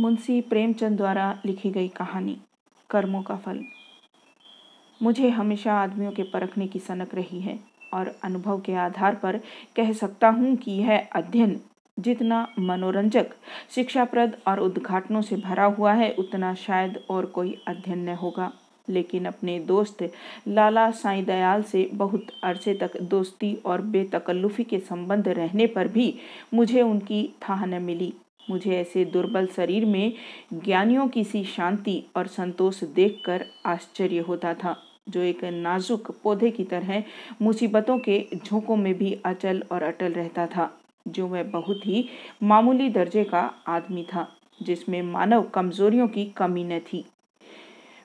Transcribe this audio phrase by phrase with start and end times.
[0.00, 2.36] मुंशी प्रेमचंद द्वारा लिखी गई कहानी,
[2.90, 3.60] कर्मों का फल।
[5.02, 7.58] मुझे हमेशा आदमियों के परखने की सनक रही है
[7.94, 9.36] और अनुभव के आधार पर
[9.76, 11.60] कह सकता हूँ कि यह अध्ययन
[11.98, 13.26] जितना मनोरंजक,
[13.70, 18.52] शिक्षाप्रद और उद्घाटनों से भरा हुआ है, उतना शायद और कोई अध्ययन न होगा।
[18.88, 20.10] लेकिन अपने दोस्त
[20.48, 26.14] लाला साईं दयाल से बहुत अरसे तक दोस्ती और बेतकल्लुफी के संबंध रहने पर भी
[26.54, 28.12] मुझे उनकी थाह न मिली।
[28.50, 30.12] मुझे ऐसे दुर्बल शरीर में
[30.54, 34.76] ज्ञानियों की सी शांति और संतोष देखकर आश्चर्य होता था।
[35.08, 37.04] जो एक नाजुक पौधे की तरह
[37.42, 42.08] मुसीबतों के झोंकों में भी अचल और अटल रहता था, जो वह बहुत ही
[42.42, 47.04] मामूली दर्जे का आदमी था, जिसमें मानव कमजोरियों की कमी न थी।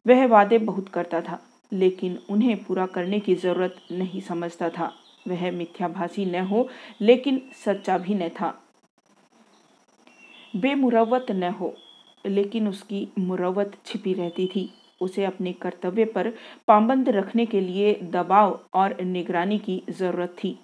[0.07, 4.93] वह वादे बहुत करता था, लेकिन उन्हें पूरा करने की ज़रूरत नहीं समझता था।
[5.27, 6.69] वह मिथ्याभाषी न हो,
[7.01, 8.68] लेकिन सच्चा भी न था।
[10.55, 11.73] बेमुरवत न हो।
[12.25, 14.69] लेकिन उसकी मुरवत छिपी रहती थी।
[15.01, 16.29] उसे अपने कर्तव्य पर
[16.67, 20.59] पाबंद रखने के लिए दबाव और निगरानी की ज़रूरत थी।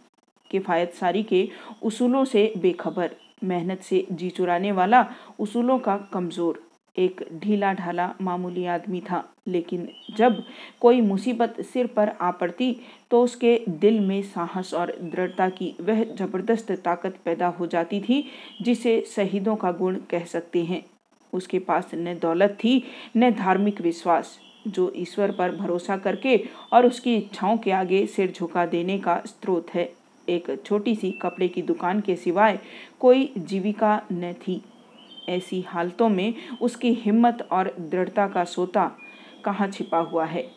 [0.51, 1.47] किफ़ायत सारी के
[1.83, 5.05] उसूलों से बेखबर, मेहनत से जी चुराने वाला
[5.39, 6.61] उसूलों का कमज़ोर।
[6.97, 10.41] एक ढीला ढाला मामूली आदमी था। लेकिन जब
[10.81, 12.75] कोई मुसीबत सिर पर आ पड़ती
[13.11, 18.23] तो उसके दिल में साहस और दृढ़ता की वह ज़बरदस्त ताकत पैदा हो जाती थी,
[18.61, 20.83] जिसे शहीदों का गुण कह सकते हैं।
[21.33, 22.83] उसके पास न दौलत थी,
[23.17, 26.37] न धार्मिक विश्वास, जो ईश्वर पर भरोसा करके
[26.73, 29.89] और उसकी इच्छाओं के आगे सिर झुका देने का स्रोत है।
[30.27, 32.59] एक छोटी सी कपड़े की दुकान के सिवाय
[32.99, 34.61] कोई जीविका न थी।
[35.29, 38.91] ऐसी हालतों में उसकी हिम्मत और दृढ़ता का सोता
[39.45, 40.51] कहाँ छिपा हुआ है?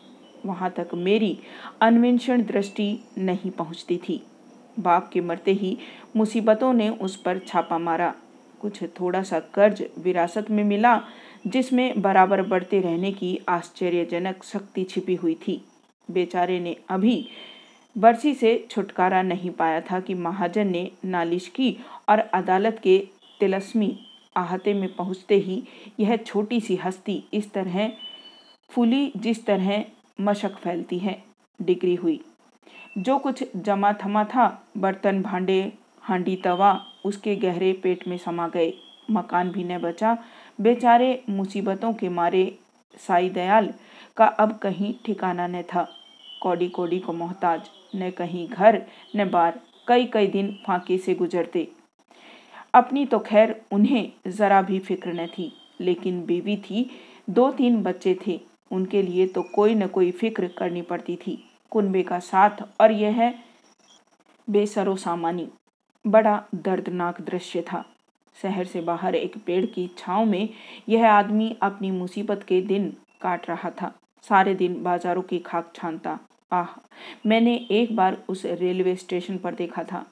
[0.45, 1.39] वहाँ तक मेरी
[1.81, 4.23] अन्वेषण दृष्टि नहीं पहुँचती थी।
[4.79, 5.77] बाप के मरते ही
[6.15, 8.13] मुसीबतों ने उस पर छापा मारा।
[8.61, 11.01] कुछ थोड़ा सा कर्ज विरासत में मिला,
[11.47, 15.61] जिसमें बराबर बढ़ते रहने की आश्चर्यजनक शक्ति छिपी हुई थी।
[16.11, 17.27] बेचारे ने अभी
[17.97, 21.77] बरसी से छुटकारा नहीं पाया था कि महाजन ने नालिश की
[22.09, 22.97] और अदालत के
[23.39, 23.99] तिलस्मी
[24.37, 25.63] आहते में पहुँचते ही
[25.99, 27.91] यह छोटी सी हस्ती इस तरह
[28.69, 29.83] फूली जिस तरह
[30.21, 31.23] मशक फैलती है
[31.61, 32.21] डिग्री हुई।
[32.97, 38.73] जो कुछ जमा थमा था, बर्तन भांडे, हांडी तवा, उसके गहरे पेट में समा गए।
[39.11, 40.17] मकान भी न बचा।
[40.61, 42.59] बेचारे मुसीबतों के मारे
[42.97, 43.73] साई दयाल
[44.17, 45.89] का अब कहीं ठिकाना न था।
[46.41, 47.61] कौड़ी कौड़ी को मोहताज।
[47.95, 48.85] न कहीं घर,
[49.15, 51.67] न बार। कई कई दिन फांके से गुजरते।
[52.73, 56.89] अपनी तो खैर उन्हें जरा भी फ़िक्र न थी, लेकिन बीवी थी
[57.29, 58.39] दो तीन बच्चे थे,
[58.71, 61.37] उनके लिए तो कोई न कोई फ़िक्र करनी पड़ती थी।
[61.71, 63.33] कुनबे का साथ, और यह
[64.47, 65.47] बेसरो सामानी
[66.05, 67.83] बड़ा दर्दनाक दृश्य था।
[68.35, 70.49] शहर से बाहर एक पेड़ की छाव में
[70.89, 72.87] यह आदमी अपनी मुसीबत के दिन
[73.21, 73.91] काट रहा था।
[74.23, 76.17] सारे दिन बाजारों की खाक छानता।
[76.51, 76.67] आह,
[77.25, 80.05] मैंने एक बार उस रेलवे स्टेशन पर देखा था।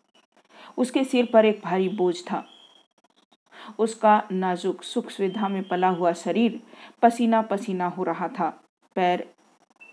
[0.78, 2.46] उसके सिर पर एक भारी बोझ था।
[3.80, 6.62] उसका नाजुक सुख सुविधा में पला हुआ शरीर
[7.02, 8.64] पसीना पसीना हो रहा था।
[8.96, 9.28] पैर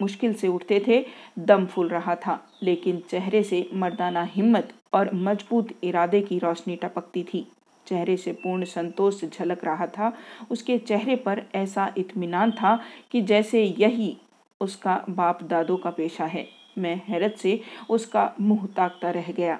[0.03, 1.07] मुश्किल से उठते थे,
[1.39, 7.25] दम फूल रहा था, लेकिन चेहरे से मर्दाना हिम्मत और मज़बूत इरादे की रोशनी टपकती
[7.25, 7.47] थी।
[7.87, 10.13] चेहरे से पूर्ण संतोष झलक रहा था।
[10.51, 12.81] उसके चेहरे पर ऐसा इत्मीनान था
[13.11, 14.17] कि जैसे यही
[14.61, 19.59] उसका बाप दादों का पेशा है। मैं हैरत से उसका मुँह ताकता रह गया।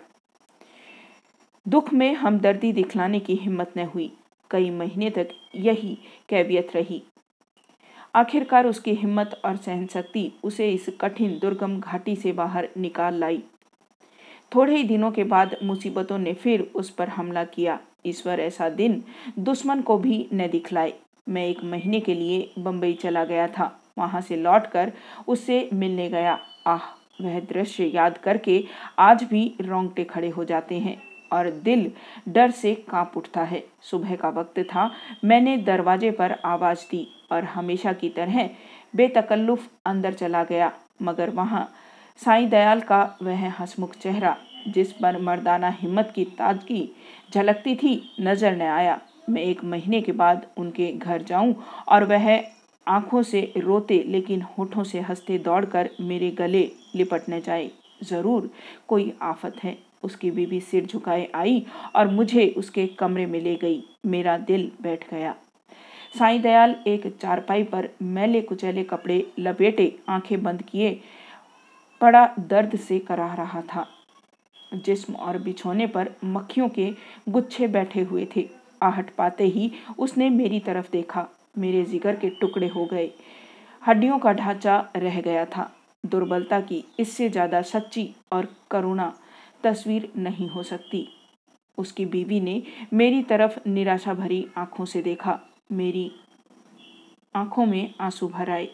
[1.69, 4.13] दुख में हमदर्दी दिखलाने की हिम्मत न हुई।
[4.51, 5.99] कई महीने तक यही
[6.29, 7.03] कैबियत रही।
[8.15, 13.43] आखिरकार उसकी हिम्मत और सहनशक्ति उसे इस कठिन दुर्गम घाटी से बाहर निकाल लाई।
[14.55, 19.05] थोड़े ही दिनों के बाद मुसीबतों ने फिर उस पर हमला किया। ईश्वर ऐसा दिन
[19.39, 20.93] दुश्मन को भी न दिखलाए।
[21.29, 24.93] मैं एक महीने के लिए बंबई चला गया था। वहाँ से लौटकर
[25.29, 26.83] उससे मिलने गया। आह,
[27.21, 28.65] वह दृश्य याद करके
[28.99, 31.91] आज भी रोंगटे खड़े हो जाते हैं। और दिल
[32.29, 34.91] डर से काँप उठता है। सुबह का वक्त था।
[35.25, 38.49] मैंने दरवाजे पर आवाज़ दी और हमेशा की तरह
[38.95, 40.73] बेतकल्लुफ अंदर चला गया,
[41.03, 41.69] मगर वहाँ
[42.21, 44.37] साईं दयाल का वह हसमुख चेहरा,
[44.69, 46.89] जिस पर मर्दाना हिम्मत की ताजगी
[47.35, 49.01] झलकती थी, नज़र न आया।
[49.31, 51.55] मैं एक महीने के बाद उनके घर जाऊँ
[51.89, 52.29] और वह
[52.87, 57.71] आँखों से रोते, लेकिन होठों से हँसते दौड़कर मेरे गले लिपटने जाए।
[58.05, 58.51] ज़रूर
[58.89, 61.65] कोई आफत है। उसकी बीबी सिर झुकाए आई
[61.97, 65.35] और मुझे उसके कमरे में ले गई। मेरा दिल बैठ गया।
[66.19, 70.91] साईं दयाल एक चारपाई पर मैले कुचैले कपड़े लपेटे आँखें बंद किए।
[72.01, 73.87] बड़ा दर्द से कराह रहा था।
[74.75, 76.91] जिस्म और बिछोने पर मक्खियों के
[77.29, 78.49] गुच्छे बैठे हुए थे।
[78.83, 81.27] आहट पाते ही उसने मेरी तरफ़ देखा।
[81.59, 83.11] मेरे जिगर के टुकड़े हो गए।
[83.83, 85.71] हड्डियों का ढांचा रह गया था।
[86.07, 89.13] दुर्बलता की इससे ज़्यादा सच्ची और करुणा
[89.65, 91.07] तस्वीर नहीं हो सकती।
[91.79, 92.63] उसकी बीवी ने
[92.93, 95.39] मेरी तरफ़ निराशा भरी आँखों से देखा।
[95.73, 96.11] मेरी
[97.35, 98.69] आँखों में आँसू भर आए।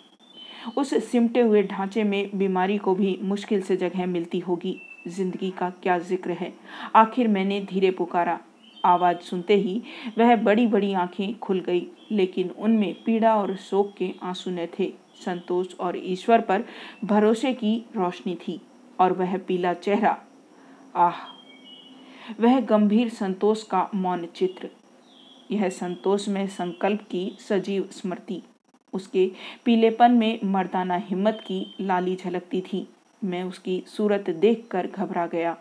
[0.76, 4.76] उस सिमटे हुए ढांचे में बीमारी को भी मुश्किल से जगह मिलती होगी।
[5.08, 6.52] ज़िंदगी का क्या ज़िक्र है?
[6.96, 8.38] आखिर मैंने धीरे पुकारा।
[8.84, 9.80] आवाज़ सुनते ही
[10.18, 14.92] वह बड़ी बड़ी आँखें खुल गई, लेकिन उनमें पीड़ा और शोक के आँसू न थे।
[15.24, 16.64] संतोष और ईश्वर पर
[17.04, 18.60] भरोसे की रोशनी थी
[19.00, 20.16] और वह पीला चेहरा,
[20.96, 21.16] आह,
[22.40, 24.68] वह गंभीर संतोष का मौन चित्र,
[25.50, 28.42] यह संतोष में संकल्प की सजीव स्मृति,
[28.92, 29.30] उसके
[29.64, 32.86] पीलेपन में मर्दाना हिम्मत की लाली झलकती थी।
[33.24, 35.56] मैं उसकी सूरत देखकर घबरा गया।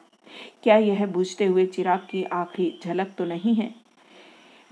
[0.63, 3.73] क्या यह बुझते हुए चिराग की आखिरी झलक तो नहीं है?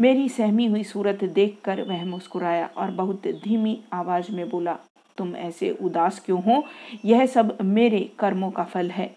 [0.02, 4.78] मेरी सहमी हुई सूरत देखकर वह मुस्कुराया और बहुत धीमी आवाज़ में बोला,
[5.18, 6.64] तुम ऐसे उदास क्यों हो?
[7.06, 9.16] यह सब मेरे कर्मों का फल है।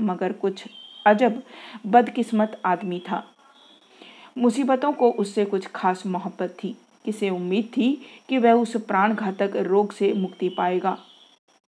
[0.00, 0.64] मगर कुछ
[1.06, 1.42] अजब,
[1.86, 3.26] बदकिस्मत आदमी था।
[4.38, 9.52] मुसीबतों को उससे कुछ खास मोहब्बत थी। किसे उम्मीद थी कि वह उस प्राण घातक
[9.56, 10.98] रोग से मुक्ति पाएगा?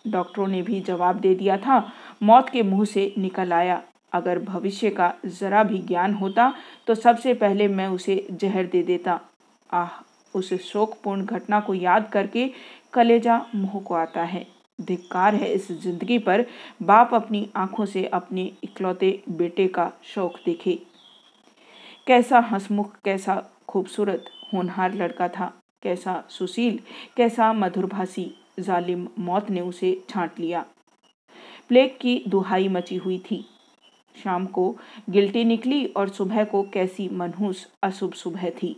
[0.07, 1.92] डॉक्टरों ने भी जवाब दे दिया था,
[2.24, 3.83] मौत के मुँह से निकल आया।
[4.13, 6.54] अगर भविष्य का जरा भी ज्ञान होता
[6.88, 9.19] तो सबसे पहले मैं उसे जहर दे देता।
[9.69, 9.89] आह,
[10.36, 12.50] उस शोकपूर्ण घटना को याद करके
[12.94, 14.45] कलेजा मुँह को आता है।
[14.80, 16.45] धिक्कार है इस ज़िंदगी पर।
[16.83, 20.80] बाप अपनी आँखों से अपने इकलौते बेटे का शौक देखे।
[22.07, 25.51] कैसा हंसमुख, कैसा खूबसूरत, होनहार लड़का था।
[25.83, 26.80] कैसा सुशील,
[27.18, 28.25] कैसा मधुरभाषी,
[28.59, 30.66] जालिम मौत ने उसे छांट लिया।
[31.69, 33.45] प्लेग की दुहाई मची हुई थी।
[34.15, 34.69] शाम को
[35.10, 38.75] गिल्टी निकली और सुबह को कैसी मनहूस अशुभ सुबह थी।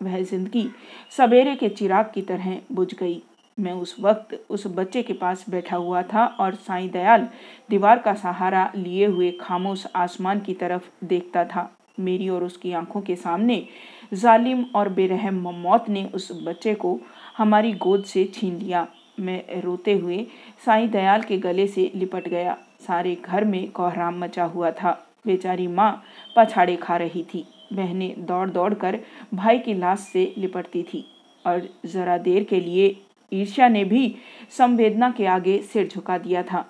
[0.00, 0.68] वह ज़िंदगी
[1.16, 3.22] सवेरे के चिराग की तरह बुझ गई।
[3.58, 7.26] मैं उस वक्त उस बच्चे के पास बैठा हुआ था और साईं दयाल
[7.70, 13.00] दीवार का सहारा लिए हुए खामोश आसमान की तरफ़ देखता था। मेरी और उसकी आँखों
[13.00, 13.66] के सामने
[14.14, 16.98] जालिम और बेरहम मौत ने उस बच्चे को
[17.38, 18.86] हमारी गोद से छीन लिया।
[19.20, 20.26] मैं रोते हुए
[20.64, 24.90] साईं दयाल के गले से लिपट गया। सारे घर में कोहराम मचा हुआ था।
[25.26, 25.90] बेचारी माँ
[26.36, 28.98] पछाड़े खा रही थी। बहनें दौड़ दौड़ कर
[29.34, 31.04] भाई की लाश से लिपटती थी
[31.44, 32.96] और जरा देर के लिए
[33.32, 34.14] ईर्ष्या ने भी
[34.58, 36.64] संवेदना के आगे सिर झुका दिया था।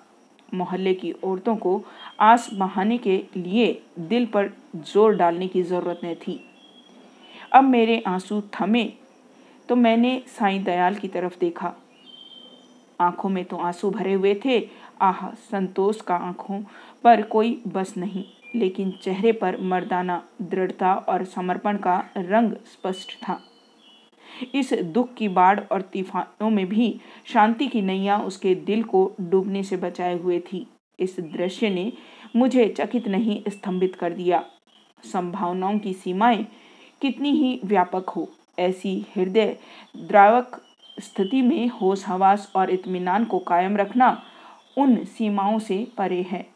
[0.53, 1.81] मोहल्ले की औरतों को
[2.19, 6.39] आस बहाने के लिए दिल पर ज़ोर डालने की ज़रूरत नहीं थी।
[7.53, 8.83] अब मेरे आँसू थमे
[9.69, 11.73] तो मैंने साईं दयाल की तरफ़ देखा।
[12.99, 14.59] आँखों में तो आँसू भरे हुए थे
[15.01, 16.61] आह, संतोष का आँखों
[17.03, 18.23] पर कोई बस नहीं,
[18.55, 23.39] लेकिन चेहरे पर मर्दाना दृढ़ता और समर्पण का रंग स्पष्ट था।
[24.55, 29.63] इस दुख की बाढ़ और तूफानों में भी शांति की नैया उसके दिल को डूबने
[29.63, 30.67] से बचाए हुए थी।
[30.99, 31.93] इस दृश्य ने
[32.35, 34.43] मुझे चकित नहीं स्तंभित कर दिया।
[35.03, 36.47] संभावनाओं की सीमाएँ
[37.01, 38.27] कितनी ही व्यापक हो,
[38.59, 39.57] ऐसी हृदय
[39.97, 40.61] द्रावक
[40.99, 44.21] स्थिति में होश, हवास और इत्मीनान को कायम रखना
[44.79, 46.47] उन सीमाओं से परे है।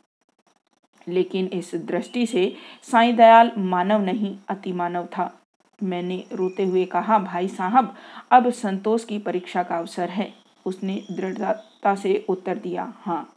[1.08, 5.42] लेकिन इस दृष्टि से साईं दयाल मानव नहीं, अति मानव था।
[5.84, 7.96] मैंने रोते हुए कहा, भाई साहब,
[8.32, 10.34] अब संतोष की परीक्षा का अवसर है।
[10.66, 13.34] उसने दृढ़ता से उत्तर दिया हाँ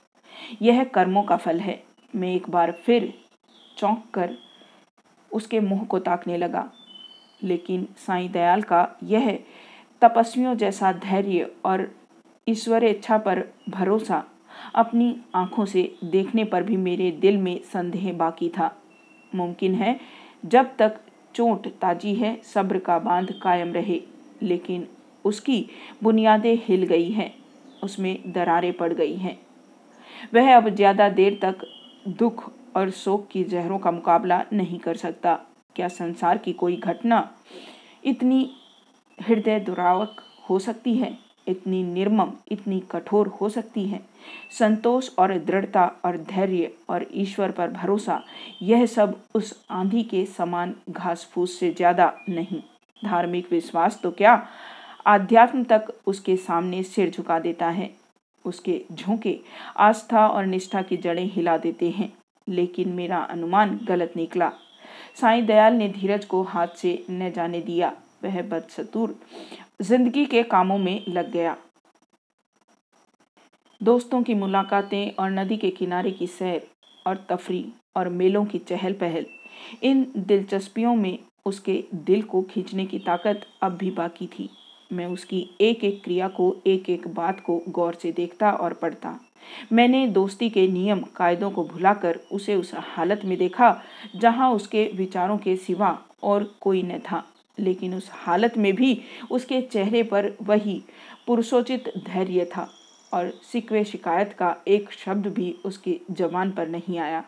[0.63, 1.83] यह कर्मों का फल है।
[2.15, 3.15] मैं एक बार फिर
[3.79, 4.35] चौंक कर
[5.33, 6.73] उसके मुँह को ताकने लगा।
[7.43, 9.39] लेकिन साईं दयाल का यह
[10.03, 11.91] तपस्वियों जैसा धैर्य और
[12.49, 14.25] ईश्वर इच्छा पर भरोसा
[14.75, 18.75] अपनी आँखों से देखने पर भी मेरे दिल में संदेह बाकी था।
[19.35, 19.99] मुमकिन है,
[20.45, 21.01] जब तक
[21.35, 24.01] चोट ताजी है, सब्र का बाँध कायम रहे,
[24.43, 24.87] लेकिन
[25.25, 25.65] उसकी
[26.03, 27.33] बुनियादें हिल गई हैं,
[27.83, 29.39] उसमें दरारें पड़ गई हैं।
[30.35, 31.67] वह अब ज़्यादा देर तक
[32.09, 35.35] दुख और शोक की जहरों का मुकाबला नहीं कर सकता।
[35.77, 37.29] क्या संसार की कोई घटना
[38.05, 38.51] इतनी
[39.19, 41.26] हृदय दुरावक हो सकती है?
[41.49, 44.01] इतनी निर्मम, इतनी कठोर हो सकती है।
[44.59, 48.23] संतोष और दृढ़ता और धैर्य और ईश्वर पर भरोसा,
[48.63, 52.61] यह सब उस आंधी के समान घास फूस से ज़्यादा नहीं।
[53.05, 54.47] धार्मिक विश्वास तो क्या?
[55.07, 57.91] आध्यात्म तक उसके सामने सिर झुका देता है।
[58.45, 59.39] उसके झोंके
[59.77, 62.13] आस्था और निष्ठा की जड़ें हिला देते हैं।
[62.47, 64.51] लेकिन मेरा अनुमान गलत निकला।
[65.21, 67.93] साईं दयाल ने धीरज को हाथ से न जाने दिया।
[68.27, 69.15] वह बदसतूर।
[69.83, 71.57] ज़िंदगी के कामों में लग गया।
[73.81, 76.67] दोस्तों की मुलाकातें और नदी के किनारे की सैर
[77.07, 77.65] और तफरी
[77.97, 79.27] और मेलों की चहल पहल
[79.83, 84.49] इन दिलचस्पियों में उसके दिल को खींचने की ताकत अब भी बाकी थी।
[84.91, 89.19] मैं उसकी एक एक क्रिया को एक एक बात को गौर से देखता और पढ़ता।
[89.73, 93.71] मैंने दोस्ती के नियम, कायदों को भुलाकर उसे उस हालत में देखा
[94.17, 97.25] जहाँ उसके विचारों के सिवा और कोई न था।
[97.59, 98.99] लेकिन उस हालत में भी
[99.31, 100.83] उसके चेहरे पर वही
[101.27, 102.69] पुरुषोचित धैर्य था
[103.13, 107.25] और सिकवे शिकायत का एक शब्द भी उसकी जबान पर नहीं आया।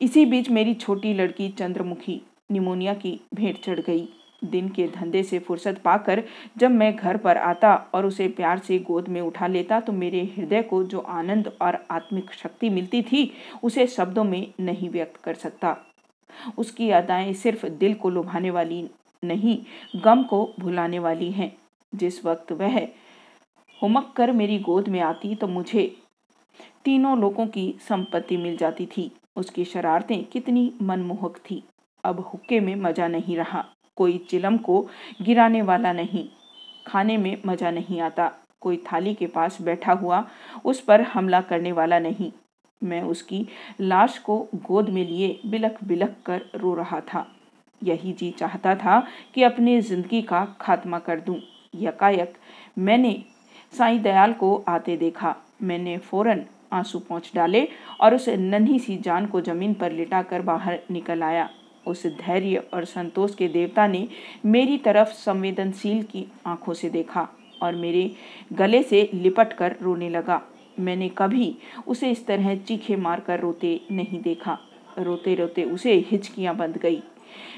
[0.00, 4.08] इसी बीच मेरी छोटी लड़की चंद्रमुखी निमोनिया की भेंट चढ़ गई।
[4.44, 6.22] दिन के धंधे से फुर्सत पाकर
[6.58, 10.22] जब मैं घर पर आता और उसे प्यार से गोद में उठा लेता तो मेरे
[10.36, 13.30] हृदय को जो आनंद और आत्मिक शक्ति मिलती थी,
[13.62, 15.76] उसे शब्दों में नहीं व्यक्त कर सकता।
[16.58, 18.82] उसकी अदाएँ सिर्फ़ दिल को लुभाने वाली
[19.24, 19.58] नहीं,
[20.00, 21.56] गम को भुलाने वाली हैं।
[21.92, 22.78] जिस वक्त वह
[23.82, 25.96] हुमक कर मेरी गोद में आती तो मुझे
[26.84, 31.62] तीनों लोगों की संपत्ति मिल जाती थी। उसकी शरारतें कितनी मनमोहक थी।
[32.04, 33.64] अब हुक्के में मज़ा नहीं रहा।
[33.96, 34.80] कोई चिलम को
[35.22, 36.28] गिराने वाला नहीं।
[36.86, 40.26] खाने में मज़ा नहीं आता। कोई थाली के पास बैठा हुआ
[40.64, 42.32] उस पर हमला करने वाला नहीं।
[42.82, 43.46] मैं उसकी
[43.80, 47.26] लाश को गोद में लिए बिलख बिलख कर रो रहा था।
[47.84, 48.98] यही जी चाहता था
[49.34, 51.38] कि अपनी ज़िंदगी का खात्मा कर दूँ।
[51.74, 52.34] यकायक,
[52.78, 53.16] मैंने
[53.72, 57.66] साईं दयाल को आते देखा। मैंने फ़ौरन आँसू पहुँच डाले
[58.00, 61.48] और उस नन्ही सी जान को ज़मीन पर लिटाकर बाहर निकल आया।
[61.86, 64.06] उस धैर्य और संतोष के देवता ने
[64.46, 67.28] मेरी तरफ़ संवेदनशील की आँखों से देखा
[67.62, 68.10] और मेरे
[68.52, 70.40] गले से लिपट कर रोने लगा।
[70.78, 74.58] मैंने कभी उसे इस तरह चीखे मारकर रोते नहीं देखा।
[74.98, 77.02] रोते रोते उसे हिचकियाँ बंध गई।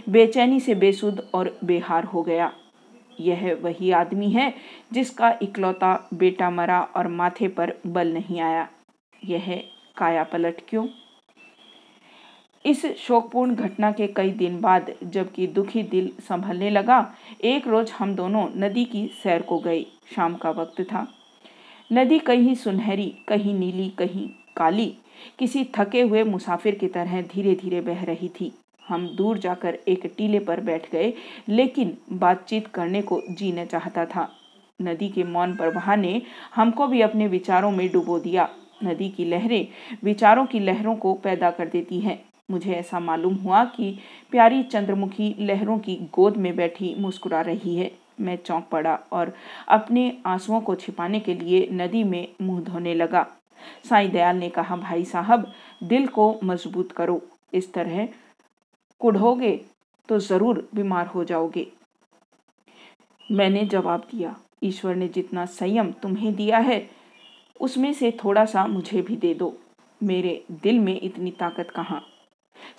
[0.09, 2.53] बेचैनी से बेसुध और बेहार हो गया।
[3.21, 4.55] यह वही आदमी है
[4.93, 8.69] जिसका इकलौता बेटा मरा और माथे पर बल नहीं आया।
[9.25, 9.65] यह
[9.97, 10.89] काया पलट क्यों?
[12.67, 17.15] इस शोकपूर्ण घटना के कई दिन बाद, जबकि दुखी दिल संभलने लगा,
[17.45, 21.07] एक रोज हम दोनों नदी की सैर को गए। शाम का वक्त था।
[21.93, 24.97] नदी कहीं सुनहरी, कहीं नीली, कहीं काली,
[25.39, 28.53] किसी थके हुए मुसाफिर की तरह धीरे धीरे बह रही थी।
[28.89, 31.13] हम दूर जाकर एक टीले पर बैठ गए,
[31.49, 34.29] लेकिन बातचीत करने को जीना चाहता था।
[34.83, 36.23] नदी के मौन प्रवाह ने
[36.55, 38.49] हमको भी अपने विचारों में डुबो दिया।
[38.85, 39.67] नदी की लहरें
[40.05, 43.99] विचारों की लहरों को पैदा कर देती हैं। मुझे ऐसा मालूम हुआ कि
[44.31, 47.91] प्यारी चंद्रमुखी लहरों की गोद में बैठी मुस्कुरा रही है।
[48.21, 49.33] मैं चौंक पड़ा और
[49.69, 53.27] अपने आंसुओं को छिपाने के लिए नदी में मुँह धोने लगा।
[53.89, 55.53] साईं दयाल ने कहा, भाई साहब,
[55.83, 57.21] दिल को मज़बूत करो।
[57.55, 58.09] इस तरह
[59.01, 59.55] कुढ़ोगे
[60.09, 61.67] तो ज़रूर बीमार हो जाओगे।
[63.29, 66.89] मैंने जवाब दिया, ईश्वर ने जितना संयम तुम्हें दिया है,
[67.61, 69.53] उसमें से थोड़ा सा मुझे भी दे दो।
[70.01, 72.03] मेरे दिल में इतनी ताकत कहाँ?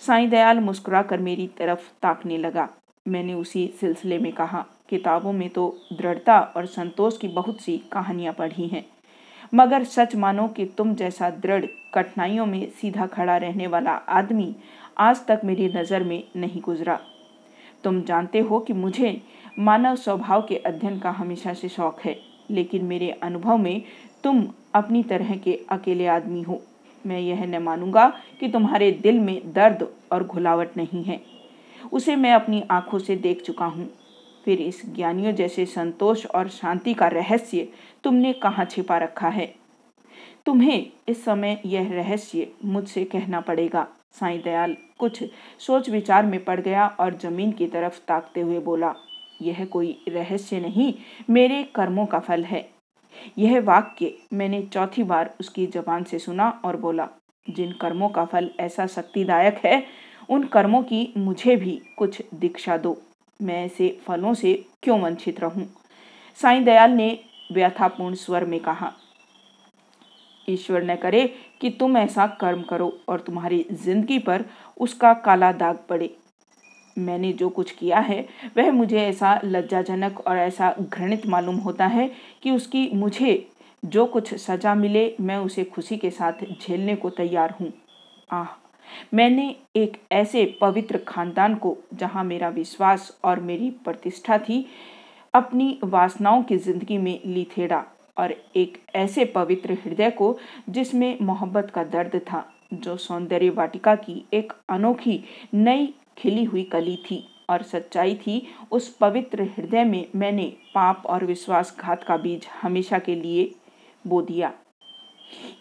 [0.00, 2.68] साईं दयाल मुस्कुराकर मेरी तरफ़ ताकने लगा।
[3.06, 8.32] मैंने उसी सिलसिले में कहा, किताबों में तो दृढ़ता और संतोष की बहुत सी कहानियाँ
[8.34, 8.84] पढ़ी हैं,
[9.52, 14.54] मगर सच मानो कि तुम जैसा दृढ़, कठिनाइयों में सीधा खड़ा रहने वाला आदमी
[14.98, 16.98] आज तक मेरी नज़र में नहीं गुजरा।
[17.84, 19.20] तुम जानते हो कि मुझे
[19.58, 22.16] मानव स्वभाव के अध्ययन का हमेशा से शौक है,
[22.50, 23.82] लेकिन मेरे अनुभव में
[24.24, 24.42] तुम
[24.74, 26.60] अपनी तरह के अकेले आदमी हो।
[27.04, 28.08] मैं यह न मानूँगा
[28.40, 31.20] कि तुम्हारे दिल में दर्द और घुलावट नहीं है।
[31.92, 33.88] उसे मैं अपनी आँखों से देख चुका हूँ।
[34.44, 37.68] फिर इस ज्ञानियों जैसे संतोष और शांति का रहस्य
[38.04, 39.54] तुमने कहाँ छिपा रखा है?
[40.46, 45.22] तुम्हें इस समय यह रहस्य मुझसे कहना पड़ेगा। साईं दयाल कुछ
[45.58, 48.94] सोच विचार में पड़ गया और ज़मीन की तरफ़ ताकते हुए बोला,
[49.42, 50.94] यह कोई रहस्य नहीं,
[51.30, 52.68] मेरे कर्मों का फल है।
[53.38, 57.08] यह वाक्य मैंने चौथी बार उसकी जबान से सुना और बोला,
[57.50, 59.84] जिन कर्मों का फल ऐसा शक्तिदायक है,
[60.30, 63.02] उन कर्मों की मुझे भी कुछ दीक्षा दो।
[63.42, 65.66] मैं ऐसे फलों से क्यों वंचित रहूँ?
[66.36, 67.18] साईं दयाल ने
[67.52, 68.92] व्यथापूर्ण स्वर में कहा
[70.48, 71.26] ईश्वर न करे
[71.60, 74.44] कि तुम ऐसा कर्म करो और तुम्हारी ज़िंदगी पर
[74.80, 76.14] उसका काला दाग पड़े।
[76.98, 82.10] मैंने जो कुछ किया है, वह मुझे ऐसा लज्जाजनक और ऐसा घृणित मालूम होता है
[82.42, 83.46] कि उसकी मुझे
[83.84, 87.72] जो कुछ सजा मिले, मैं उसे खुशी के साथ झेलने को तैयार हूँ।
[88.32, 88.56] आह!
[89.14, 94.66] मैंने एक ऐसे पवित्र खानदान को, जहाँ मेरा विश्वास और मेरी प्रतिष्ठा थी,
[95.34, 97.84] अपनी वासनाओं की ज़िंदगी में लिथेड़ा
[98.18, 100.36] और एक ऐसे पवित्र हृदय को
[100.68, 102.44] जिसमें मोहब्बत का दर्द था,
[102.74, 105.22] जो सौंदर्य वाटिका की एक अनोखी
[105.54, 111.24] नई खिली हुई कली थी और सच्चाई थी, उस पवित्र हृदय में मैंने पाप और
[111.24, 113.50] विश्वासघात का बीज हमेशा के लिए
[114.04, 114.52] बो दिया।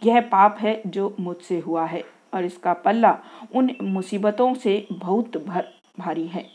[0.05, 3.17] यह पाप है जो मुझसे हुआ है और इसका पल्ला
[3.55, 5.65] उन मुसीबतों से बहुत भर,
[5.99, 6.45] भारी है,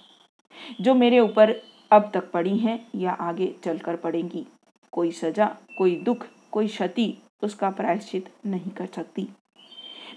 [0.81, 1.55] जो मेरे ऊपर
[1.91, 4.47] अब तक पड़ी हैं या आगे चलकर पड़ेंगी।
[4.93, 5.47] कोई सजा
[5.83, 9.29] कोई दुख, कोई क्षति, उसका प्रायश्चित नहीं कर सकती।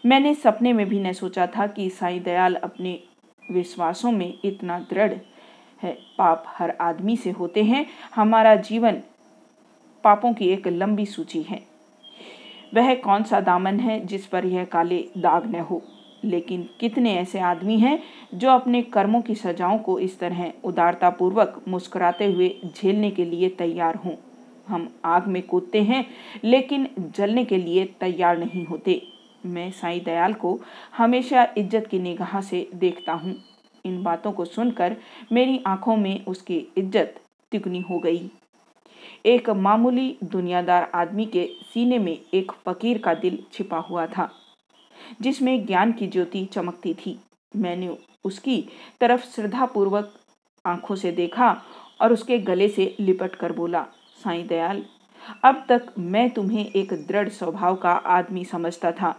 [0.05, 2.99] मैंने सपने में भी न सोचा था कि साईं दयाल अपने
[3.51, 5.13] विश्वासों में इतना दृढ़
[5.83, 9.01] है। पाप हर आदमी से होते हैं। हमारा जीवन
[10.03, 11.63] पापों की एक लंबी सूची है।
[12.73, 15.81] वह कौन सा दामन है जिस पर यह काले दाग न हो?
[16.23, 17.99] लेकिन कितने ऐसे आदमी हैं
[18.33, 23.95] जो अपने कर्मों की सजाओं को इस तरह उदारतापूर्वक मुस्कुराते हुए झेलने के लिए तैयार
[23.95, 24.15] हों?
[24.67, 26.05] हम आग में कूदते हैं,
[26.43, 29.01] लेकिन जलने के लिए तैयार नहीं होते।
[29.45, 30.59] मैं साईं दयाल को
[30.97, 33.35] हमेशा इज़्ज़त की निगाह से देखता हूँ।
[33.85, 34.95] इन बातों को सुनकर
[35.31, 37.19] मेरी आँखों में उसकी इज़्ज़त
[37.51, 38.29] तिगुनी हो गई।
[39.25, 44.29] एक मामूली दुनियादार आदमी के सीने में एक फकीर का दिल छिपा हुआ था,
[45.21, 47.17] जिसमें ज्ञान की ज्योति चमकती थी।
[47.53, 47.95] मैंने
[48.25, 48.57] उसकी
[49.01, 50.13] तरफ़ श्रद्धापूर्वक
[50.65, 51.49] आँखों से देखा
[52.01, 53.85] और उसके गले से लिपट कर बोला
[54.25, 54.85] साईं दयाल।
[55.43, 59.13] अब तक मैं तुम्हें एक दृढ़ स्वभाव का आदमी समझता था।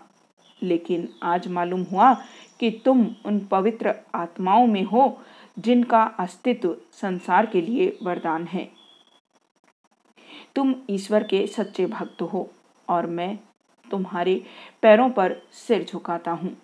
[0.62, 2.12] लेकिन आज मालूम हुआ
[2.60, 5.20] कि तुम उन पवित्र आत्माओं में हो,
[5.58, 8.68] जिनका अस्तित्व संसार के लिए वरदान है।
[10.54, 12.50] तुम ईश्वर के सच्चे भक्त हो,
[12.88, 13.38] और मैं
[13.90, 14.42] तुम्हारे
[14.82, 16.56] पैरों पर सिर झुकाता हूँ।